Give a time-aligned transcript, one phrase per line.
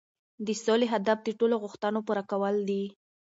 [0.45, 2.83] د سولې هدف د ټولو د غوښتنو پوره کول دي.